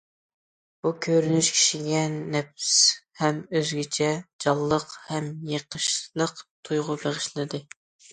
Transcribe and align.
بۇ 0.85 0.91
كۆرۈنۈش 1.05 1.49
كىشىگە 1.57 1.99
نەپىس 2.35 2.69
ھەم 3.19 3.41
ئۆزگىچە، 3.59 4.07
جانلىق 4.45 4.95
ھەم 5.11 5.29
يېقىشلىق 5.51 6.35
تۇيغۇ 6.71 6.97
بېغىشلىدى. 7.05 7.61